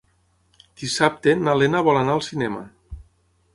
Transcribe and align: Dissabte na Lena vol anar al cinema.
Dissabte 0.83 1.35
na 1.43 1.55
Lena 1.61 1.83
vol 1.91 2.01
anar 2.01 2.17
al 2.17 2.27
cinema. 2.31 2.65